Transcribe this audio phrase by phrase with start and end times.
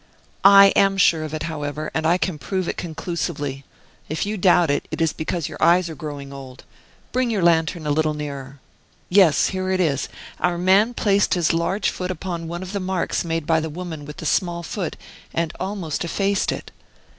[0.43, 3.63] "I am sure of it, however; and can prove it conclusively.
[4.09, 6.63] If you doubt it, it is because your eyes are growing old.
[7.11, 8.59] Bring your lantern a little nearer
[9.09, 10.09] yes, here it is
[10.39, 14.03] our man placed his large foot upon one of the marks made by the woman
[14.03, 14.97] with the small foot
[15.35, 16.71] and almost effaced it."